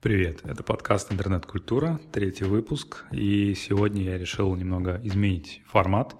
[0.00, 6.14] Привет, это подкаст «Интернет-культура», третий выпуск, и сегодня я решил немного изменить формат.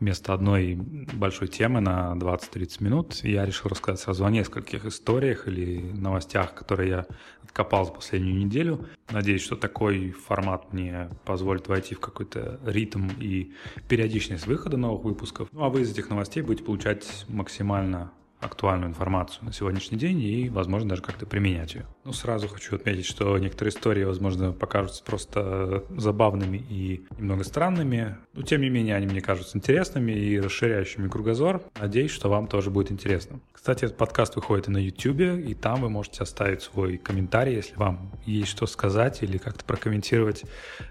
[0.00, 5.78] Вместо одной большой темы на 20-30 минут я решил рассказать сразу о нескольких историях или
[5.92, 7.06] новостях, которые я
[7.44, 8.88] откопал за последнюю неделю.
[9.12, 13.52] Надеюсь, что такой формат мне позволит войти в какой-то ритм и
[13.88, 15.48] периодичность выхода новых выпусков.
[15.52, 18.10] Ну а вы из этих новостей будете получать максимально
[18.40, 21.86] актуальную информацию на сегодняшний день и, возможно, даже как-то применять ее.
[22.04, 28.42] Ну, сразу хочу отметить, что некоторые истории, возможно, покажутся просто забавными и немного странными, но,
[28.42, 31.62] тем не менее, они мне кажутся интересными и расширяющими кругозор.
[31.78, 33.40] Надеюсь, что вам тоже будет интересно.
[33.52, 37.76] Кстати, этот подкаст выходит и на YouTube, и там вы можете оставить свой комментарий, если
[37.76, 40.44] вам есть что сказать или как-то прокомментировать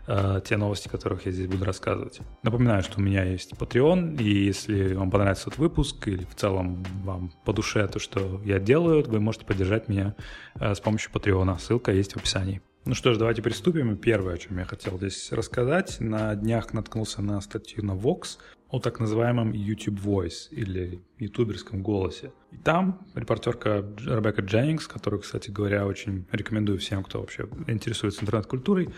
[0.08, 2.20] э, те новости, о которых я здесь буду рассказывать.
[2.44, 6.84] Напоминаю, что у меня есть Patreon, и если вам понравится этот выпуск или в целом
[7.04, 10.16] вам по душе то, что я делаю, вы можете поддержать меня
[10.60, 11.60] э, с помощью Patreon.
[11.60, 12.62] Ссылка есть в описании.
[12.86, 13.98] Ну что ж, давайте приступим.
[13.98, 16.00] Первое, о чем я хотел здесь рассказать.
[16.00, 18.38] На днях наткнулся на статью на Vox
[18.70, 22.32] о так называемом YouTube Voice или ютуберском голосе.
[22.52, 28.90] И там репортерка Ребекка Дженнингс, которую, кстати говоря, очень рекомендую всем, кто вообще интересуется интернет-культурой.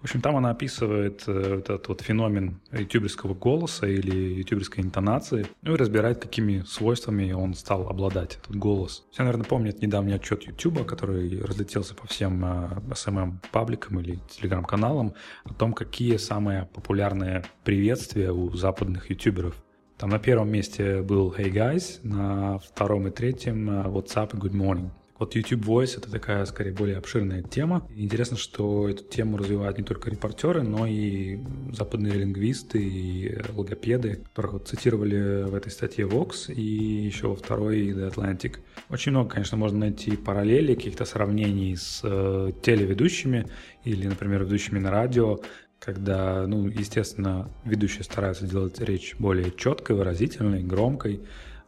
[0.00, 5.74] В общем, там она описывает э, этот вот феномен ютуберского голоса или ютуберской интонации, ну
[5.74, 9.06] и разбирает, какими свойствами он стал обладать, этот голос.
[9.10, 15.54] Все, наверное, помнят недавний отчет YouTube, который разлетелся по всем SMM-пабликам э, или телеграм-каналам о
[15.54, 19.54] том, какие самые популярные приветствия у западных ютуберов.
[19.98, 24.52] Там на первом месте был Hey Guys, на втором и третьем э, WhatsApp и Good
[24.52, 24.90] Morning.
[25.18, 27.84] Вот YouTube Voice— это такая, скорее, более обширная тема.
[27.96, 31.40] интересно, что эту тему развивают не только репортеры, но и
[31.72, 37.88] западные лингвисты и логопеды, которых вот цитировали в этой статье Vox и еще во второй
[37.88, 38.58] The Atlantic.
[38.90, 43.48] Очень много, конечно, можно найти параллелей, каких-то сравнений с э, телеведущими
[43.82, 45.40] или, например, ведущими на радио,
[45.78, 51.20] когда, ну, естественно, ведущие стараются делать речь более четкой, выразительной, громкой,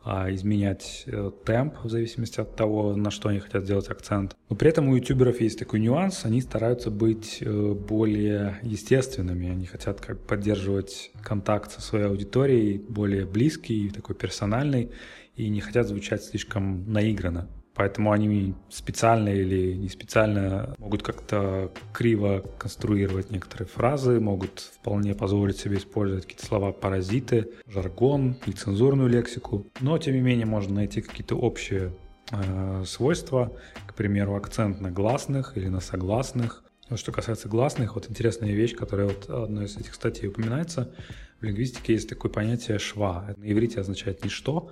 [0.02, 4.34] а изменять э, темп в зависимости от того, на что они хотят сделать акцент.
[4.48, 9.66] Но при этом у ютуберов есть такой нюанс, они стараются быть э, более естественными, они
[9.66, 14.90] хотят как поддерживать контакт со своей аудиторией более близкий, такой персональный,
[15.40, 17.48] и не хотят звучать слишком наигранно.
[17.74, 25.56] Поэтому они специально или не специально могут как-то криво конструировать некоторые фразы, могут вполне позволить
[25.56, 29.66] себе использовать какие-то слова-паразиты, жаргон, нецензурную лексику.
[29.80, 31.94] Но, тем не менее, можно найти какие-то общие
[32.32, 36.64] э, свойства, к примеру, акцент на гласных или на согласных.
[36.90, 40.92] Но что касается гласных, вот интересная вещь, которая вот одной из этих статей упоминается,
[41.40, 43.32] в лингвистике есть такое понятие шва.
[43.38, 44.70] На иврите означает «ничто»,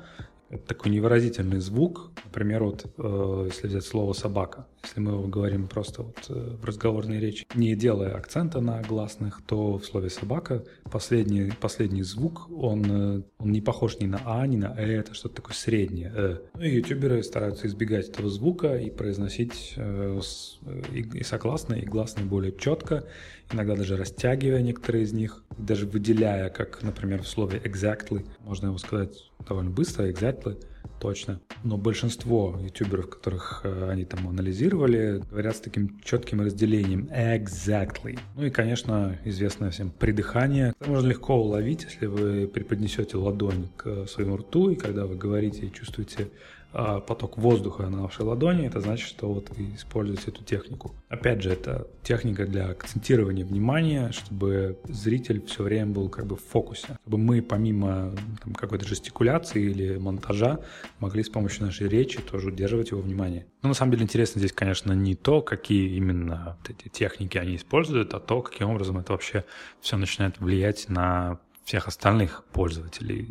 [0.51, 2.11] это такой невыразительный звук.
[2.25, 6.65] Например, вот э, если взять слово «собака», если мы его говорим просто вот э, в
[6.65, 12.85] разговорной речи, не делая акцента на гласных, то в слове «собака» последний, последний звук, он,
[13.19, 16.13] э, он не похож ни на «а», ни на «э», это что-то такое среднее.
[16.15, 16.39] «э».
[16.55, 21.83] Ну и ютуберы стараются избегать этого звука и произносить э, с, э, и, и согласные,
[21.83, 23.05] и гласные более четко,
[23.53, 28.79] иногда даже растягивая некоторые из них, даже выделяя, как, например, в слове «exactly», можно его
[28.79, 30.63] сказать довольно быстро, exactly,
[31.01, 31.41] точно.
[31.65, 38.19] Но большинство ютуберов, которых э, они там анализировали, говорят с таким четким разделением exactly.
[38.37, 40.75] Ну и, конечно, известное всем придыхание.
[40.79, 45.67] Это можно легко уловить, если вы преподнесете ладонь к своему рту, и когда вы говорите
[45.67, 46.29] и чувствуете
[46.73, 50.95] поток воздуха на вашей ладони, это значит, что вот вы используете эту технику.
[51.09, 56.45] Опять же, это техника для акцентирования внимания, чтобы зритель все время был как бы в
[56.45, 56.99] фокусе.
[57.03, 60.61] Чтобы мы помимо там, какой-то жестикуляции или монтажа
[61.01, 63.47] могли с помощью нашей речи тоже удерживать его внимание.
[63.63, 67.57] Но на самом деле интересно здесь, конечно, не то, какие именно вот эти техники они
[67.57, 69.45] используют, а то, каким образом это вообще
[69.81, 73.29] все начинает влиять на всех остальных пользователей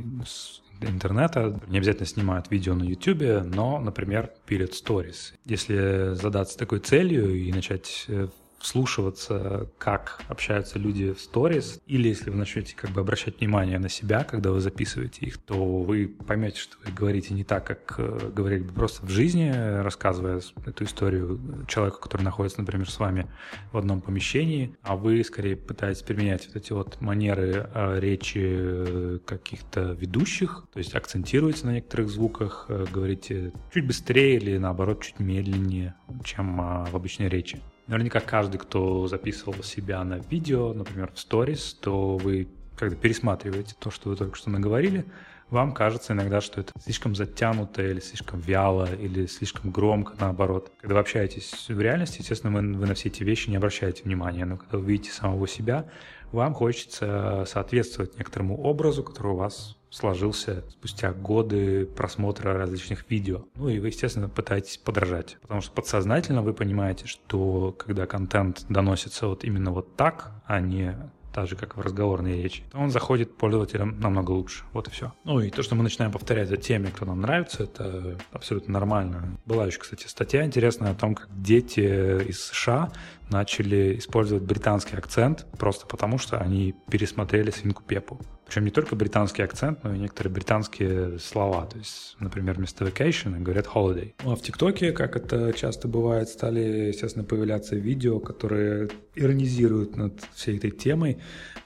[0.82, 1.60] интернета.
[1.68, 5.34] Не обязательно снимают видео на YouTube, но, например, пилят сторис.
[5.46, 8.28] Если задаться такой целью и начать э,
[8.60, 13.90] вслушиваться, как общаются люди в сторис, или если вы начнете как бы обращать внимание на
[13.90, 18.32] себя, когда вы записываете их, то вы поймете, что вы говорите не так, как э,
[18.34, 19.50] говорили бы просто в жизни,
[19.82, 23.28] рассказывая эту историю человеку, который находится, например, с вами
[23.72, 29.20] в одном помещении, а вы скорее пытаетесь применять вот эти вот манеры э, речи э,
[29.26, 35.96] каких-то ведущих, то есть акцентируете на некоторых звуках, говорите чуть быстрее или наоборот чуть медленнее,
[36.24, 37.62] чем в обычной речи.
[37.88, 42.48] Наверняка каждый, кто записывал себя на видео, например, в сторис, то вы
[42.78, 45.06] когда пересматриваете то, что вы только что наговорили,
[45.50, 50.72] вам кажется иногда, что это слишком затянуто или слишком вяло, или слишком громко, наоборот.
[50.80, 54.46] Когда вы общаетесь в реальности, естественно, вы, вы на все эти вещи не обращаете внимания,
[54.46, 55.86] но когда вы видите самого себя,
[56.32, 63.46] вам хочется соответствовать некоторому образу, который у вас сложился спустя годы просмотра различных видео.
[63.56, 65.38] Ну и вы, естественно, пытаетесь подражать.
[65.42, 70.96] Потому что подсознательно вы понимаете, что когда контент доносится вот именно вот так, а не
[71.38, 74.64] так же, как в разговорной речи, то он заходит пользователям намного лучше.
[74.74, 75.14] Вот и все.
[75.24, 79.38] Ну и то, что мы начинаем повторять за теми, кто нам нравится, это абсолютно нормально.
[79.46, 82.92] Была еще, кстати, статья интересная о том, как дети из США
[83.30, 88.20] начали использовать британский акцент просто потому, что они пересмотрели «Свинку Пепу».
[88.48, 91.66] Причем не только британский акцент, но и некоторые британские слова.
[91.66, 94.14] То есть, например, вместо vacation говорят holiday.
[94.24, 100.58] А в ТикТоке, как это часто бывает, стали, естественно, появляться видео, которые иронизируют над всей
[100.58, 101.18] этой темой.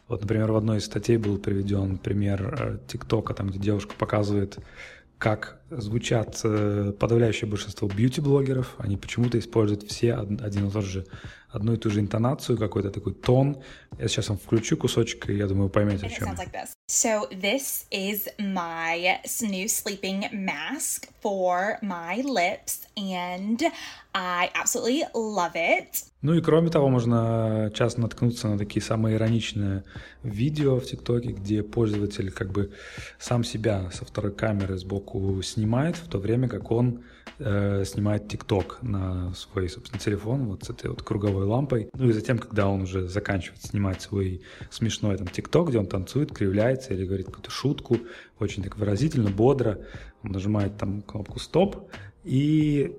[0.08, 4.58] Вот, например, в одной из статей был приведен пример э, ТикТока, там, где девушка показывает
[5.20, 8.76] как звучат э, подавляющее большинство бьюти-блогеров.
[8.78, 11.06] Они почему-то используют все один и тот же
[11.52, 13.62] одну и ту же интонацию, какой-то такой тон.
[14.00, 16.30] Я сейчас вам включу кусочек, и я думаю, вы поймете, о чем.
[16.30, 16.70] Like this.
[16.90, 23.62] So this is my new sleeping mask for my lips, and
[24.14, 26.06] I absolutely love it.
[26.22, 29.84] Ну и кроме того, можно часто наткнуться на такие самые ироничные
[30.24, 32.72] видео в ТикТоке, где пользователь как бы
[33.20, 35.61] сам себя со второй камеры сбоку снимает,
[35.98, 37.04] в то время как он
[37.40, 41.90] э, снимает ТикТок на свой, собственно, телефон вот с этой вот круговой лампой.
[41.94, 46.34] Ну и затем, когда он уже заканчивает снимать свой смешной там ТикТок, где он танцует,
[46.34, 47.98] кривляется или говорит какую-то шутку,
[48.40, 49.80] очень так выразительно, бодро,
[50.24, 51.90] он нажимает там кнопку «Стоп»,
[52.24, 52.96] и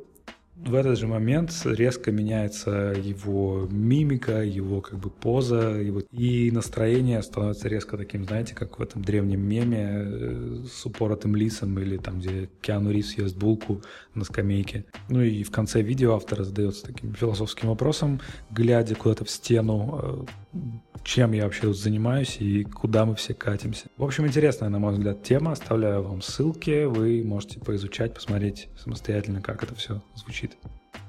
[0.64, 6.00] в этот же момент резко меняется его мимика, его как бы поза, его...
[6.12, 11.78] и настроение становится резко таким, знаете, как в этом древнем меме э, с упоротым лисом
[11.78, 13.82] или там, где Киану Ривз ест булку
[14.14, 14.84] на скамейке.
[15.08, 18.20] Ну и в конце видео автор задается таким философским вопросом,
[18.50, 20.58] глядя куда-то в стену, э,
[21.04, 23.86] чем я вообще тут занимаюсь и куда мы все катимся.
[23.96, 25.52] В общем, интересная, на мой взгляд, тема.
[25.52, 30.52] Оставляю вам ссылки, вы можете поизучать, посмотреть самостоятельно, как это все звучит.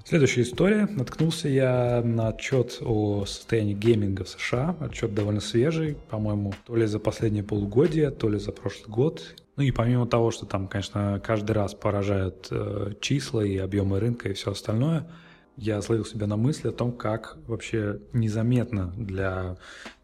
[0.06, 0.86] Следующая история.
[0.86, 4.76] Наткнулся я на отчет о состоянии гейминга в США.
[4.82, 9.36] Отчет довольно свежий, по-моему, то ли за последние полугодие, то ли за прошлый год.
[9.56, 14.30] Ну и помимо того, что там, конечно, каждый раз поражают э, числа и объемы рынка
[14.30, 15.08] и все остальное,
[15.56, 19.58] я словил себя на мысли о том, как вообще незаметно для,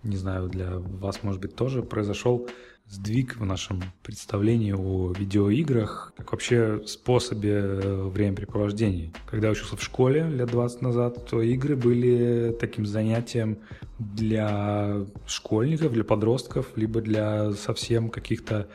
[0.04, 2.48] не знаю, для вас, может быть, тоже произошел
[2.90, 9.13] сдвиг в нашем представлении о видеоиграх, как вообще способе э, времяпрепровождения.
[9.28, 13.60] Когда я учился в школе лет 20 назад, то игры были таким занятием
[14.00, 18.68] для школьников, для подростков, либо для совсем каких-то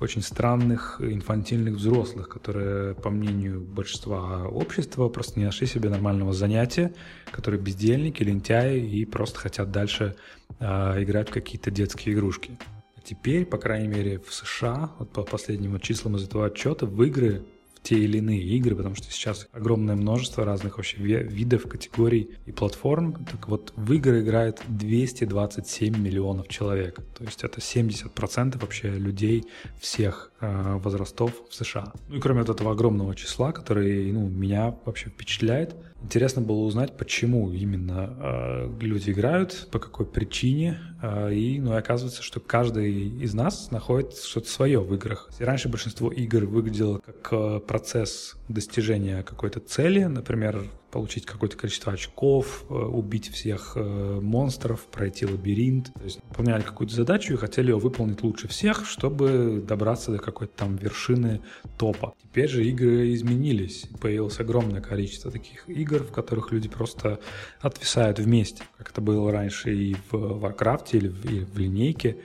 [0.00, 6.92] очень странных инфантильных взрослых, которые, по мнению большинства общества, просто не нашли себе нормального занятия,
[7.30, 10.14] которые бездельники, лентяи и просто хотят дальше
[10.60, 10.64] э,
[11.02, 12.58] играть в какие-то детские игрушки.
[13.04, 17.42] Теперь, по крайней мере, в США, вот по последним числам из этого отчета, в игры
[17.82, 23.24] те или иные игры, потому что сейчас огромное множество разных вообще видов, категорий и платформ.
[23.24, 26.96] Так вот, в игры играет 227 миллионов человек.
[27.16, 29.44] То есть это 70% вообще людей
[29.80, 31.92] всех э, возрастов в США.
[32.08, 36.96] Ну и кроме вот этого огромного числа, который ну, меня вообще впечатляет, Интересно было узнать,
[36.96, 40.78] почему именно э, люди играют, по какой причине.
[41.02, 45.28] Э, и, ну, и оказывается, что каждый из нас находит что-то свое в играх.
[45.40, 51.92] И раньше большинство игр выглядело как э, процесс достижения какой-то цели, например, получить какое-то количество
[51.92, 55.92] очков, э, убить всех э, монстров, пройти лабиринт.
[55.92, 60.52] То есть выполняли какую-то задачу и хотели ее выполнить лучше всех, чтобы добраться до какой-то
[60.56, 61.40] там вершины
[61.76, 62.14] топа.
[62.22, 63.84] Теперь же игры изменились.
[64.00, 67.20] Появилось огромное количество таких игр, в которых люди просто
[67.60, 72.16] отвисают вместе, как это было раньше и в Warcraft или в, или в линейке.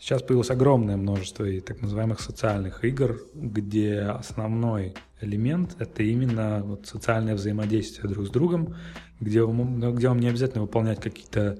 [0.00, 6.86] Сейчас появилось огромное множество и так называемых социальных игр, где основной элемент— это именно вот
[6.86, 8.76] социальное взаимодействие друг с другом,
[9.20, 11.58] где вам, где вам не обязательно выполнять какие-то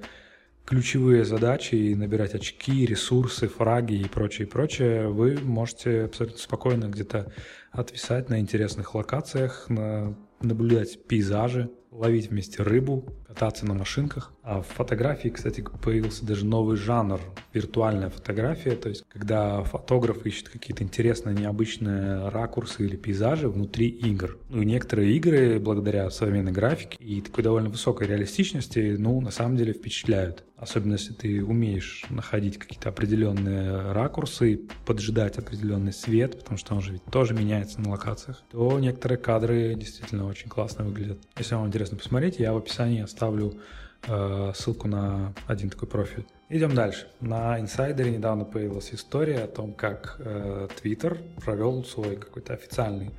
[0.65, 7.31] ключевые задачи и набирать очки, ресурсы, фраги и прочее, прочее, вы можете абсолютно спокойно где-то
[7.71, 14.33] отвисать на интересных локациях, на, наблюдать пейзажи, ловить вместе рыбу, кататься на машинках.
[14.43, 17.19] А в фотографии, кстати, появился даже новый жанр–
[17.53, 24.39] виртуальная фотография, то есть когда фотограф ищет какие-то интересные, необычные ракурсы или пейзажи внутри игр.
[24.49, 29.57] Ну и некоторые игры, благодаря современной графике и такой довольно высокой реалистичности, ну, на самом
[29.57, 30.45] деле впечатляют.
[30.61, 36.93] Особенно если ты умеешь находить какие-то определенные ракурсы, поджидать определенный свет, потому что он же
[36.93, 41.19] ведь тоже меняется на локациях, то некоторые кадры действительно очень классно выглядят.
[41.37, 43.59] Если вам интересно посмотреть, я в описании оставлю
[44.07, 46.25] э, ссылку на один такой профиль.
[46.49, 47.07] Идем дальше.
[47.21, 53.11] На инсайдере недавно появилась история о том, как э, Twitter провел свой какой-то официальный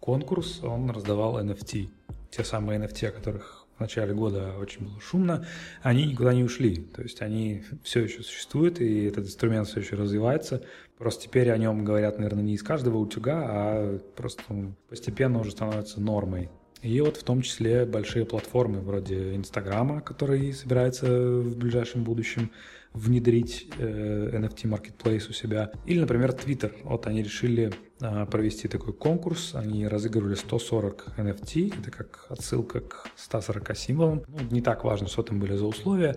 [0.00, 0.60] конкурс.
[0.62, 1.90] Он раздавал NFT.
[2.30, 5.46] Те самые NFT, о которых в начале года очень было шумно,
[5.82, 6.76] они никуда не ушли.
[6.76, 10.62] То есть они все еще существуют, и этот инструмент все еще развивается.
[10.98, 14.42] Просто теперь о нем говорят, наверное, не из каждого утюга, а просто
[14.88, 16.48] постепенно уже становится нормой.
[16.86, 22.52] И вот в том числе большие платформы вроде Инстаграма, который собирается в ближайшем будущем
[22.92, 25.72] внедрить э, NFT Marketplace у себя.
[25.84, 26.72] Или, например, Twitter.
[26.84, 29.56] Вот они решили э, провести такой конкурс.
[29.56, 31.74] Они разыгрывали 140 NFT.
[31.80, 34.22] Это как отсылка к 140 символам.
[34.28, 36.16] Ну, не так важно, что там были за условия.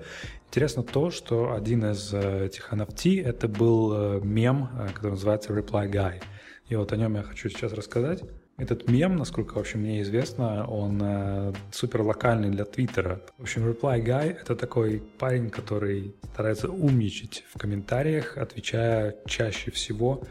[0.50, 5.52] Интересно то, что один из э, этих NFT это был э, мем, э, который называется
[5.52, 6.22] Reply Guy.
[6.70, 8.24] И вот о нем я хочу сейчас рассказать.
[8.58, 13.22] Этот мем, насколько вообще мне известно, он э, супер локальный для Твиттера.
[13.38, 20.22] В общем, Reply Guy— это такой парень, который старается умничать в комментариях, отвечая чаще всего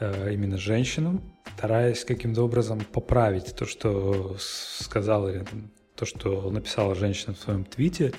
[0.00, 1.22] э, именно женщинам,
[1.56, 5.44] стараясь каким-то образом поправить то, что сказал или
[5.94, 8.12] то, что написала женщина в своем твите,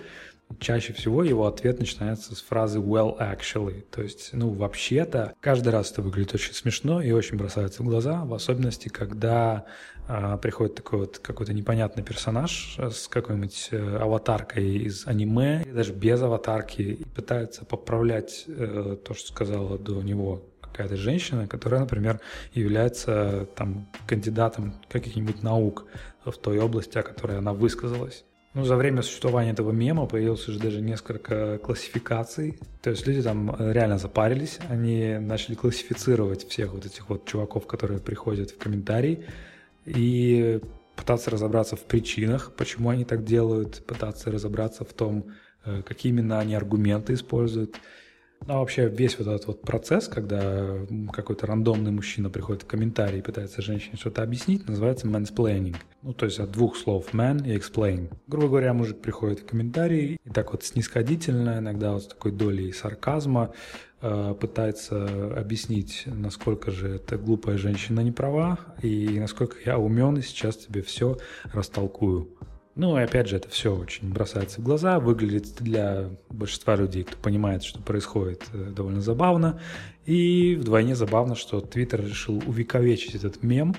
[0.59, 5.91] Чаще всего его ответ начинается с фразы well actually, то есть, ну, вообще-то, каждый раз
[5.91, 9.65] это выглядит очень смешно и очень бросается в глаза, в особенности, когда
[10.07, 15.93] а, приходит такой вот какой-то непонятный персонаж с какой-нибудь э, аватаркой из аниме, или даже
[15.93, 22.19] без аватарки, и пытается поправлять э, то, что сказала до него какая-то женщина, которая, например,
[22.53, 25.87] является там кандидатом каких-нибудь наук
[26.23, 28.25] в той области, о которой она высказалась.
[28.55, 32.57] Ну, за время существования этого мема появилось уже даже несколько классификаций.
[32.81, 37.67] То есть люди там э, реально запарились, они начали классифицировать всех вот этих вот чуваков,
[37.67, 39.25] которые приходят в комментарии,
[39.83, 40.61] и
[40.95, 45.33] пытаться разобраться в причинах, почему они так делают, пытаться разобраться в том,
[45.65, 47.75] э, какие именно они аргументы используют.
[48.47, 50.77] А вообще весь вот этот вот процесс, когда
[51.11, 55.75] какой-то рандомный мужчина приходит в комментарий и пытается женщине что-то объяснить, называется mansplaining.
[56.03, 58.13] Ну, то есть от двух слов man и explain.
[58.27, 62.71] Грубо говоря, мужик приходит в комментарий и так вот снисходительно, иногда вот с такой долей
[62.71, 63.51] сарказма
[64.01, 70.21] э, пытается объяснить, насколько же эта глупая женщина не права и насколько я умен и
[70.21, 71.17] сейчас тебе все
[71.51, 72.29] растолкую.
[72.75, 77.15] Ну и опять же, это все очень бросается в глаза, выглядит для большинства людей, кто
[77.17, 79.61] понимает, что происходит, э, довольно забавно.
[80.05, 83.75] И вдвойне забавно, что Twitter решил увековечить этот мем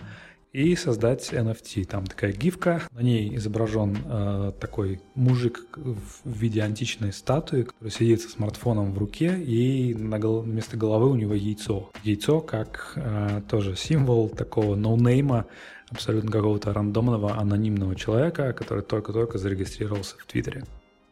[0.57, 1.85] и создать NFT.
[1.85, 8.23] Там такая гифка, на ней изображен э, такой мужик в виде античной статуи, который сидит
[8.23, 11.91] со смартфоном в руке, и на гол- вместо головы у него яйцо.
[12.03, 15.45] Яйцо как э, тоже символ такого ноунейма,
[15.91, 20.65] абсолютно какого-то рандомного анонимного человека, который только-только зарегистрировался в Твиттере.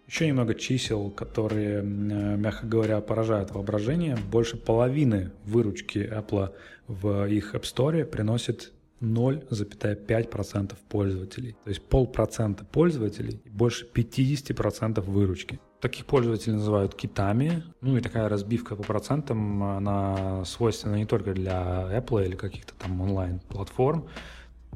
[0.06, 4.18] Еще немного чисел, которые, мягко говоря, поражают воображение.
[4.30, 6.52] Больше половины выручки Apple
[6.88, 11.56] в их App Store приносит 0,5% пользователей.
[11.64, 15.58] То есть полпроцента пользователей и больше 50% выручки.
[15.80, 17.62] Таких пользователей называют китами.
[17.80, 23.00] Ну и такая разбивка по процентам, она свойственна не только для Apple или каких-то там
[23.00, 24.06] онлайн-платформ.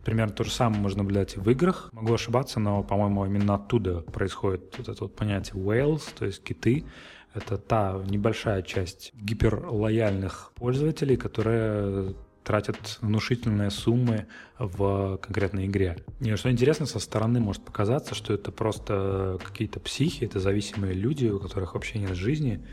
[0.04, 1.90] Примерно то же самое можно наблюдать и в играх.
[1.92, 6.84] Могу ошибаться, но, по-моему, именно оттуда происходит вот это вот понятие whales, то есть киты.
[7.34, 14.26] Это та небольшая часть гиперлояльных пользователей, которые тратят внушительные суммы
[14.58, 15.98] в конкретной игре.
[16.20, 21.26] И что интересно, со стороны может показаться, что это просто какие-то психи, это зависимые люди,
[21.26, 22.64] у которых вообще нет жизни,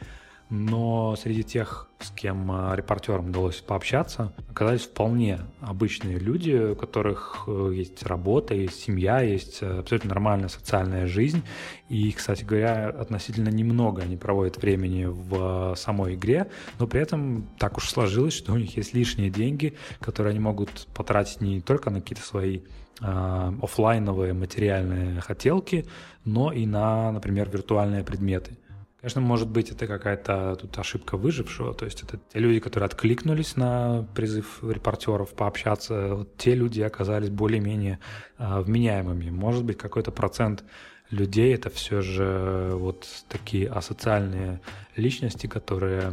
[0.49, 7.45] но среди тех, с кем э, репортерам удалось пообщаться, оказались вполне обычные люди, у которых
[7.47, 11.41] э, есть работа, есть семья, есть э, абсолютно нормальная социальная жизнь.
[11.89, 16.47] И, кстати говоря, относительно немного они проводят времени в самой игре,
[16.77, 20.87] но при этом так уж сложилось, что у них есть лишние деньги, которые они могут
[20.93, 22.61] потратить не только на какие-то свои
[23.01, 25.85] офлайновые материальные хотелки,
[26.23, 28.57] но и на, например, виртуальные предметы.
[29.05, 33.55] Конечно, может быть, это какая-то тут ошибка выжившего, то есть это те люди, которые откликнулись
[33.55, 37.99] на призыв репортеров пообщаться, вот те люди оказались более-менее
[38.39, 39.29] э, вменяемыми.
[39.29, 40.63] Может быть, какой-то процент
[41.11, 44.59] людей это все же вот такие асоциальные
[44.95, 46.11] личности, которые,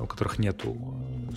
[0.00, 0.74] у которых нету,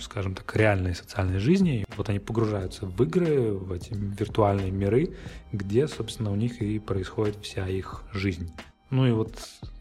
[0.00, 1.84] скажем так, реальной социальной жизни.
[1.98, 5.14] Вот они погружаются в игры, в эти виртуальные миры,
[5.52, 8.50] где, собственно, у них и происходит вся их жизнь.
[8.90, 9.32] Ну и вот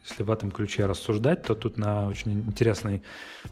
[0.07, 3.01] если в этом ключе рассуждать, то тут на очень интересный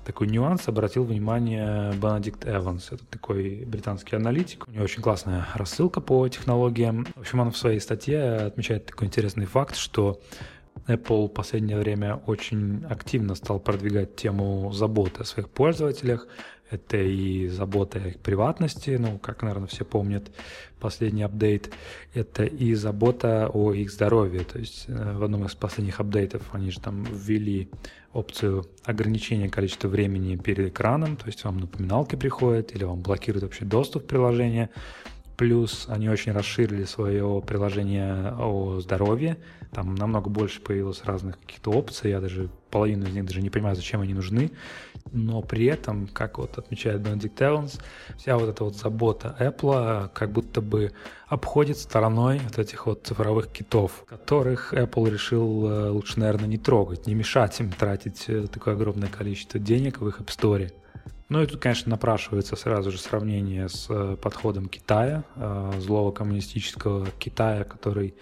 [0.05, 2.91] такой нюанс обратил внимание Бенедикт Эванс.
[2.91, 4.67] Это такой британский аналитик.
[4.67, 7.07] У него очень классная рассылка по технологиям.
[7.15, 10.21] В общем, он в своей статье отмечает такой интересный факт, что
[10.87, 16.27] Apple в последнее время очень активно стал продвигать тему заботы о своих пользователях.
[16.73, 20.31] Это и забота о их приватности, ну, как, наверное, все помнят
[20.79, 21.71] последний апдейт.
[22.15, 24.43] Это и забота о их здоровье.
[24.43, 27.69] То есть э, в одном из последних апдейтов они же там ввели
[28.11, 33.65] опцию ограничения количества времени перед экраном, то есть вам напоминалки приходят или вам блокируют вообще
[33.65, 34.71] доступ в приложение.
[35.37, 39.37] Плюс они очень расширили свое приложение о здоровье.
[39.71, 42.11] Там намного больше появилось разных каких-то опций.
[42.11, 44.51] Я даже половину из них даже не понимаю, зачем они нужны.
[45.13, 47.79] Но при этом, как вот отмечает Benedict Evans,
[48.17, 50.91] вся вот эта вот забота Apple как будто бы
[51.27, 57.05] обходит стороной вот этих вот цифровых китов, которых Apple решил э, лучше, наверное, не трогать,
[57.05, 60.71] не мешать им тратить э, такое огромное количество денег в их App Store.
[61.29, 65.23] Ну и тут, конечно, напрашивается сразу же сравнение с э, подходом Китая,
[65.77, 68.15] злого коммунистического Китая, который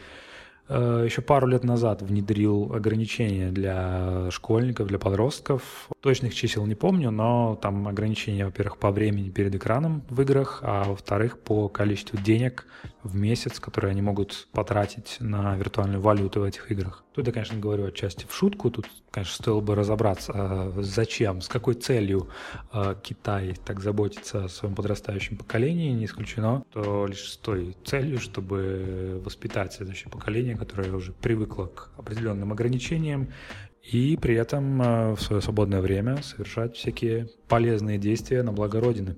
[0.71, 5.89] еще пару лет назад внедрил ограничения для школьников, для подростков.
[5.99, 10.85] Точных чисел не помню, но там ограничения, во-первых, по времени перед экраном в играх, а
[10.85, 12.65] во-вторых, по количеству денег
[13.03, 17.03] в месяц, которые они могут потратить на виртуальную валюту в этих играх.
[17.13, 21.47] Тут я, конечно, говорю отчасти в шутку, тут, конечно, стоило бы разобраться, а зачем, с
[21.47, 22.29] какой целью
[22.71, 28.19] а, Китай так заботится о своем подрастающем поколении, не исключено, то лишь с той целью,
[28.19, 33.29] чтобы воспитать следующее поколение, которое уже привыкло к определенным ограничениям,
[33.83, 39.17] и при этом а, в свое свободное время совершать всякие полезные действия на благо Родины.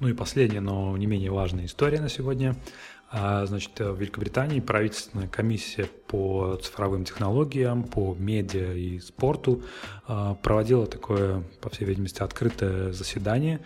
[0.00, 2.56] Ну и последняя, но не менее важная история на сегодня–
[3.10, 9.62] значит, в Великобритании правительственная комиссия по цифровым технологиям, по медиа и спорту
[10.06, 13.60] а, проводила такое, по всей видимости, открытое заседание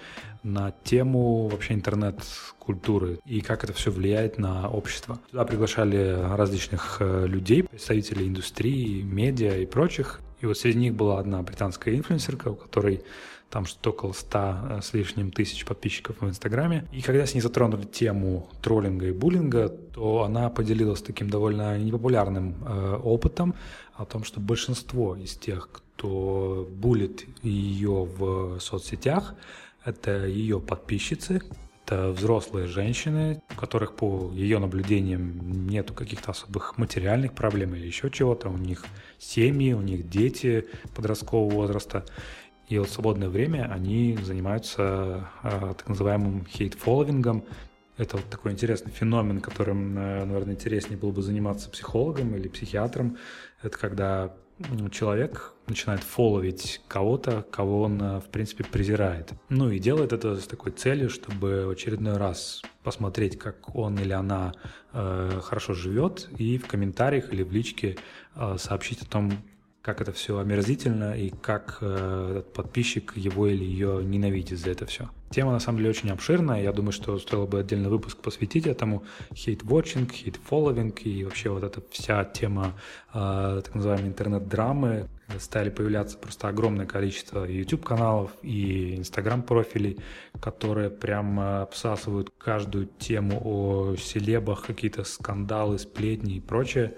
[0.53, 5.19] на тему вообще интернет-культуры и как это все влияет на общество.
[5.31, 10.21] Туда приглашали различных э, людей, представителей индустрии, медиа и прочих.
[10.41, 13.03] И вот среди них была одна британская инфлюенсерка, у которой
[13.51, 16.87] там что-то около 100 э, с лишним тысяч подписчиков в Инстаграме.
[16.93, 22.57] И когда с ней затронули тему троллинга и буллинга, то она поделилась таким довольно непопулярным
[22.67, 23.55] э, опытом
[23.95, 29.35] о том, что большинство из тех, кто булит ее в соцсетях,
[29.89, 31.41] это ее подписчицы,
[31.85, 38.11] это взрослые женщины, у которых по ее наблюдениям нету каких-то особых материальных проблем или еще
[38.11, 38.51] чего-то.
[38.51, 38.85] У них
[39.19, 42.05] семьи, у них дети подросткового возраста.
[42.69, 47.45] И вот в свободное время они занимаются э, так называемым hate-following ом.
[47.97, 53.17] Это вот такой интересный феномен, которым, э, наверное, интереснее было бы заниматься психологом или психиатром.
[53.63, 54.35] Это когда
[54.91, 59.33] человек начинает фолловить кого-то, кого он, э, в принципе, презирает.
[59.49, 64.13] Ну и делает это с такой целью, чтобы в очередной раз посмотреть, как он или
[64.13, 64.55] она
[64.93, 67.99] э, хорошо живет, и в комментариях или в личке
[68.35, 69.33] э, сообщить о том,
[69.89, 75.09] как это все омерзительно и как э, подписчик его или ее ненавидит за это все.
[75.31, 79.05] Тема на самом деле очень обширная, я думаю, что стоило бы отдельный выпуск посвятить этому.
[79.33, 82.75] Hate-watching, hate-following и вообще вот эта вся тема
[83.15, 85.09] э, так называемой интернет-драмы.
[85.39, 90.01] Стали появляться просто огромное количество YouTube-каналов и Instagram-профилей,
[90.39, 96.95] которые прям обсасывают каждую тему о селебах, какие-то скандалы, сплетни и прочее.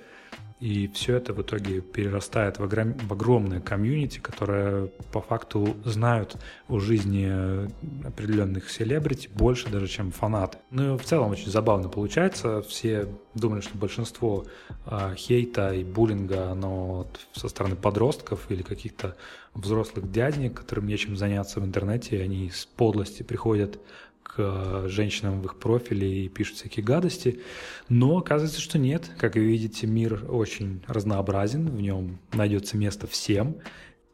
[0.60, 2.92] И все это в итоге перерастает в, огром...
[2.92, 6.36] в огромное community, которое по факту знают
[6.68, 7.66] о жизни
[8.06, 10.58] определенных селебрити больше даже, чем фанаты.
[10.70, 12.60] Ну и в целом очень забавно получается.
[12.62, 14.44] Все думали, что большинство
[14.84, 19.16] э, хейта и буллинга, оно со стороны подростков или каких-то
[19.54, 23.80] взрослых дяденек, которым нечем заняться в интернете, они с подлости приходят
[24.30, 27.40] к э, женщинам в их профиле и пишут всякие гадости.
[27.88, 29.10] Но оказывается, что нет.
[29.18, 33.56] Как вы видите, мир очень разнообразен, в нем найдется место всем.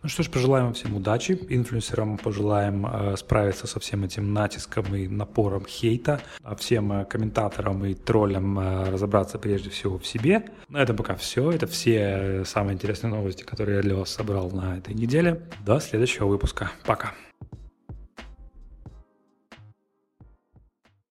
[0.02, 5.08] Ну что ж, пожелаем всем удачи, инфлюенсерам пожелаем э, справиться со всем этим натиском и
[5.08, 10.44] напором хейта, а всем э, комментаторам и троллям э, разобраться прежде всего в себе.
[10.68, 11.50] На этом пока все.
[11.50, 15.42] Это все э, самые интересные новости, которые я для вас собрал на этой неделе.
[15.64, 16.70] До следующего выпуска.
[16.84, 17.12] Пока.